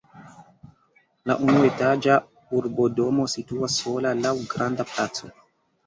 La 1.31 1.35
unuetaĝa 1.49 2.17
urbodomo 2.63 3.29
situas 3.37 3.79
sola 3.87 4.17
laŭ 4.27 4.37
granda 4.59 4.93
placo. 4.95 5.37